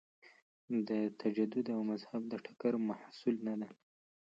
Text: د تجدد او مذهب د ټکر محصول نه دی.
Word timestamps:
د 0.87 0.89
تجدد 1.21 1.67
او 1.75 1.81
مذهب 1.91 2.21
د 2.27 2.33
ټکر 2.45 2.73
محصول 2.89 3.35
نه 3.47 3.55
دی. 3.59 3.69